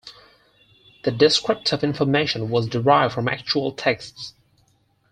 [1.03, 4.33] The descriptive information was derived from actual texts.